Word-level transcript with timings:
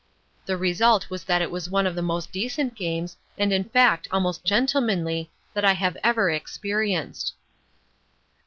The 0.47 0.57
result 0.57 1.11
was 1.11 1.25
that 1.25 1.43
it 1.43 1.51
was 1.51 1.69
one 1.69 1.85
of 1.85 1.93
the 1.93 2.01
most 2.01 2.31
decent 2.31 2.73
games 2.73 3.17
and 3.37 3.53
in 3.53 3.63
fact 3.65 4.07
almost 4.09 4.43
gentlemanly 4.43 5.29
that 5.53 5.63
I 5.63 5.73
have 5.73 5.95
ever 6.03 6.27
experienced." 6.31 7.35